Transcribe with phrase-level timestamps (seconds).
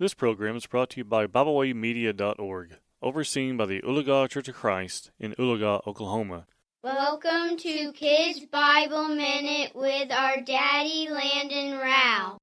[0.00, 5.10] This program is brought to you by BibleWayMedia.org, overseen by the Oologah Church of Christ
[5.20, 6.46] in Oologah, Oklahoma.
[6.82, 12.38] Welcome to Kids Bible Minute with our daddy Landon Rao.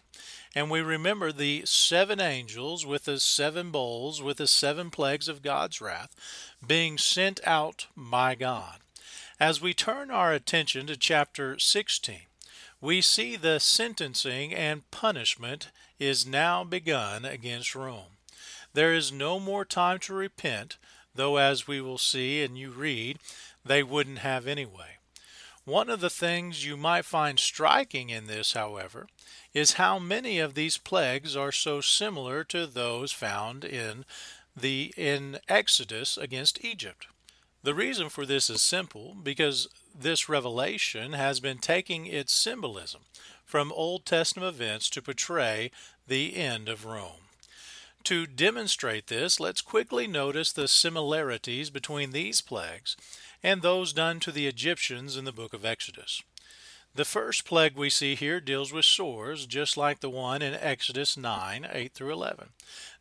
[0.54, 5.42] and we remember the seven angels with the seven bowls with the seven plagues of
[5.42, 6.16] God's wrath
[6.66, 8.82] being sent out by God.
[9.40, 12.20] As we turn our attention to chapter 16,
[12.80, 18.18] we see the sentencing and punishment is now begun against Rome.
[18.74, 20.78] There is no more time to repent,
[21.18, 23.20] though, as we will see and you read,
[23.66, 24.98] they wouldn't have anyway.
[25.66, 29.08] One of the things you might find striking in this, however,
[29.54, 34.06] is how many of these plagues are so similar to those found in
[34.56, 37.08] the in Exodus against Egypt.
[37.64, 43.02] The reason for this is simple because this revelation has been taking its symbolism
[43.44, 45.72] from Old Testament events to portray
[46.08, 47.27] the end of Rome.
[48.08, 52.96] To demonstrate this, let's quickly notice the similarities between these plagues
[53.44, 56.24] and those done to the Egyptians in the book of Exodus.
[56.96, 61.18] The first plague we see here deals with sores, just like the one in Exodus
[61.18, 62.52] 9 8 through 11.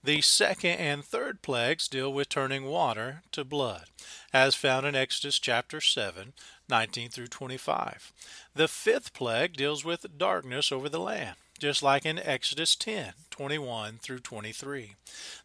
[0.03, 3.85] The second and third plagues deal with turning water to blood,
[4.33, 6.33] as found in Exodus chapter 7
[6.69, 8.13] 19 through 25.
[8.57, 13.99] The fifth plague deals with darkness over the land just like in Exodus 10 21
[14.03, 14.95] through 23.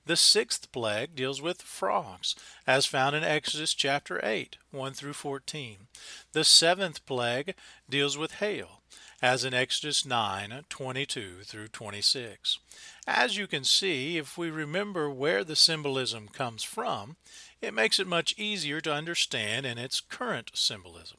[0.05, 2.35] The sixth plague deals with frogs,
[2.65, 5.87] as found in Exodus chapter 8 1 through 14.
[6.31, 7.55] The seventh plague
[7.89, 8.81] deals with hail,
[9.21, 12.59] as in Exodus 9 22 through 26.
[13.05, 17.17] As you can see, if we remember where the symbolism comes from,
[17.61, 21.17] it makes it much easier to understand in its current symbolism.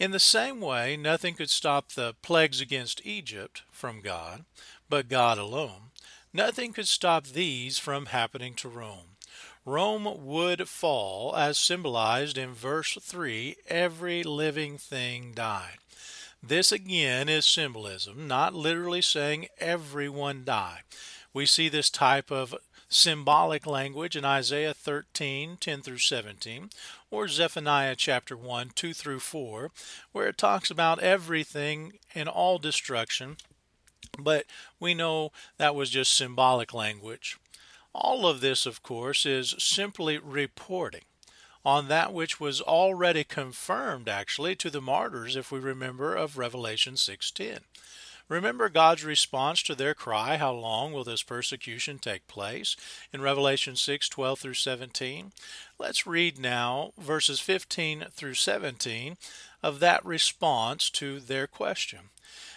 [0.00, 4.44] In the same way, nothing could stop the plagues against Egypt from God,
[4.88, 5.90] but God alone.
[6.32, 9.16] Nothing could stop these from happening to Rome.
[9.64, 15.78] Rome would fall, as symbolized in verse 3 every living thing died.
[16.42, 20.82] This again is symbolism, not literally saying everyone died.
[21.32, 22.54] We see this type of
[22.94, 26.70] symbolic language in Isaiah 13 10 through 17,
[27.10, 29.70] or Zephaniah chapter 1 2 through 4,
[30.12, 33.36] where it talks about everything and all destruction.
[34.18, 34.46] But
[34.78, 37.36] we know that was just symbolic language.
[37.92, 41.02] All of this, of course, is simply reporting
[41.64, 46.94] on that which was already confirmed actually to the martyrs if we remember of Revelation
[46.94, 47.60] 6:10.
[48.28, 52.74] Remember God's response to their cry, How long will this persecution take place?
[53.12, 55.32] in Revelation 6 12 through 17.
[55.78, 59.16] Let's read now verses 15 through 17
[59.62, 62.10] of that response to their question.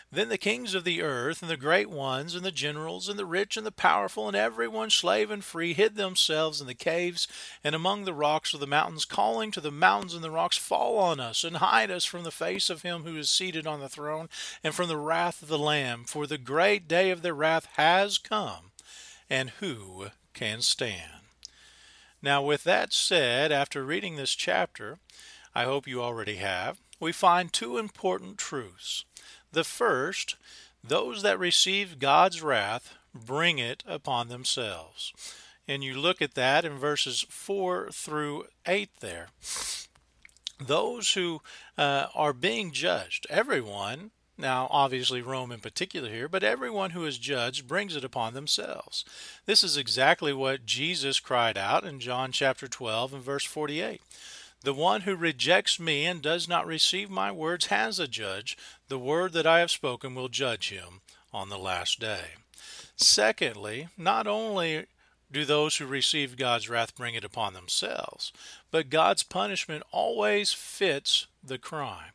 [0.09, 3.25] Then the kings of the earth, and the great ones, and the generals, and the
[3.25, 7.27] rich, and the powerful, and every one slave and free, hid themselves in the caves
[7.61, 10.97] and among the rocks of the mountains, calling to the mountains and the rocks, Fall
[10.97, 13.89] on us, and hide us from the face of him who is seated on the
[13.89, 14.29] throne,
[14.63, 16.05] and from the wrath of the Lamb.
[16.05, 18.71] For the great day of their wrath has come,
[19.29, 21.25] and who can stand?
[22.21, 24.99] Now, with that said, after reading this chapter,
[25.53, 29.03] I hope you already have, we find two important truths.
[29.51, 30.35] The first,
[30.83, 35.13] those that receive God's wrath bring it upon themselves.
[35.67, 39.27] And you look at that in verses 4 through 8 there.
[40.59, 41.41] Those who
[41.77, 47.17] uh, are being judged, everyone now, obviously, Rome in particular here, but everyone who is
[47.17, 49.03] judged brings it upon themselves.
[49.47, 53.99] This is exactly what Jesus cried out in John chapter 12 and verse 48.
[54.61, 58.57] The one who rejects me and does not receive my words has a judge.
[58.87, 61.01] The word that I have spoken will judge him
[61.31, 62.35] on the last day.
[62.95, 64.85] Secondly, not only
[65.31, 68.31] do those who receive God's wrath bring it upon themselves,
[68.71, 72.13] but God's punishment always fits the crime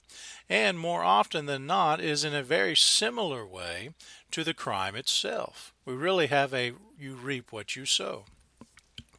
[0.49, 3.91] and more often than not is in a very similar way
[4.31, 5.73] to the crime itself.
[5.87, 8.25] We really have a you reap what you sow.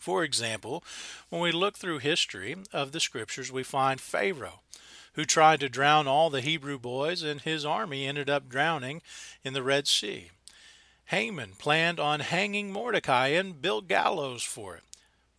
[0.03, 0.83] For example,
[1.29, 4.59] when we look through history of the scriptures, we find Pharaoh,
[5.13, 9.01] who tried to drown all the Hebrew boys, and his army ended up drowning
[9.45, 10.31] in the Red Sea.
[11.05, 14.83] Haman planned on hanging Mordecai and built gallows for it,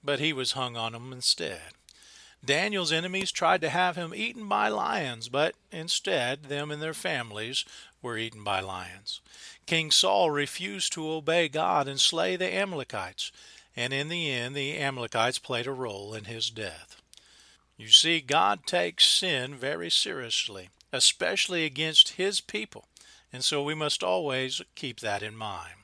[0.02, 1.74] but he was hung on them instead.
[2.42, 7.66] Daniel's enemies tried to have him eaten by lions, but instead, them and their families
[8.00, 9.20] were eaten by lions.
[9.66, 13.30] King Saul refused to obey God and slay the Amalekites,
[13.76, 17.00] and in the end, the Amalekites played a role in his death.
[17.76, 22.86] You see, God takes sin very seriously, especially against his people,
[23.32, 25.74] and so we must always keep that in mind.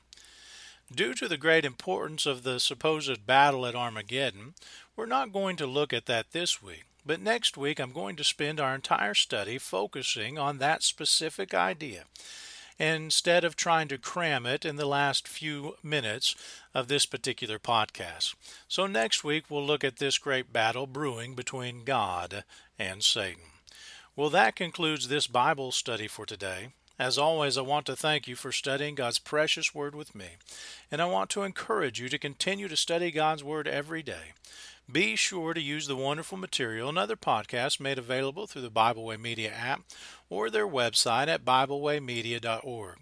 [0.93, 4.53] Due to the great importance of the supposed battle at Armageddon,
[4.95, 8.23] we're not going to look at that this week, but next week I'm going to
[8.23, 12.05] spend our entire study focusing on that specific idea
[12.81, 16.35] instead of trying to cram it in the last few minutes
[16.73, 18.33] of this particular podcast.
[18.67, 22.43] So next week we'll look at this great battle brewing between God
[22.79, 23.43] and Satan.
[24.15, 26.69] Well, that concludes this Bible study for today.
[26.97, 30.37] As always, I want to thank you for studying God's precious Word with me,
[30.91, 34.33] and I want to encourage you to continue to study God's Word every day.
[34.91, 39.05] Be sure to use the wonderful material and other podcasts made available through the Bible
[39.05, 39.83] Way Media app
[40.29, 42.97] or their website at BibleWayMedia.org.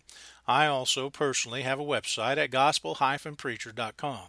[0.47, 4.19] I also personally have a website at gospel-preacher.com.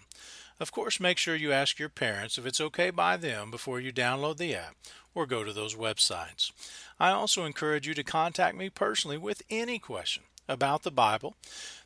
[0.58, 3.92] Of course, make sure you ask your parents if it's okay by them before you
[3.92, 4.76] download the app
[5.14, 6.52] or go to those websites.
[6.98, 11.36] I also encourage you to contact me personally with any question about the Bible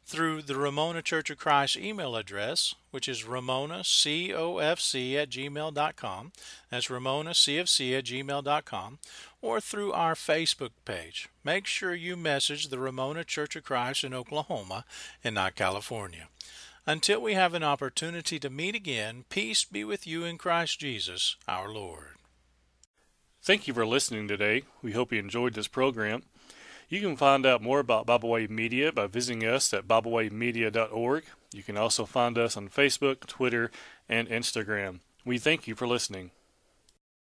[0.07, 6.33] through the Ramona Church of Christ email address, which is ramonacofc at gmail.com.
[6.71, 8.99] That's ramonacofc at gmail.com.
[9.41, 11.29] Or through our Facebook page.
[11.45, 14.85] Make sure you message the Ramona Church of Christ in Oklahoma
[15.23, 16.29] and not California.
[16.87, 21.37] Until we have an opportunity to meet again, peace be with you in Christ Jesus
[21.49, 22.17] our Lord.
[23.43, 24.63] Thank you for listening today.
[24.83, 26.23] We hope you enjoyed this program.
[26.95, 31.25] You can find out more about Bible Way Media by visiting us at BibleWayMedia.org.
[31.53, 33.73] You can also find us on Facebook, Twitter,
[34.09, 35.01] and Instagram.
[35.25, 36.31] We thank you for listening.